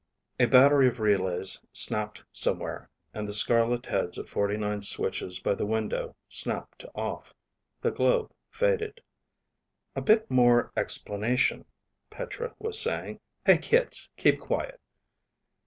[0.39, 5.53] A battery of relays snapped somewhere and the scarlet heads of forty nine switches by
[5.53, 7.35] the window snapped to off.
[7.81, 9.01] The globe faded.
[9.95, 11.65] "A bit more explanation,"
[12.09, 13.19] Petra was saying.
[13.45, 14.81] "Hey, kids, keep quiet."